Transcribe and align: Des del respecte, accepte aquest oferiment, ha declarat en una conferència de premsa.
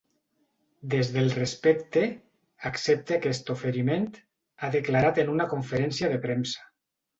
Des 0.93 1.11
del 1.17 1.27
respecte, 1.35 2.01
accepte 2.71 3.19
aquest 3.19 3.53
oferiment, 3.57 4.09
ha 4.65 4.73
declarat 4.79 5.23
en 5.27 5.33
una 5.37 5.49
conferència 5.55 6.13
de 6.17 6.21
premsa. 6.29 6.69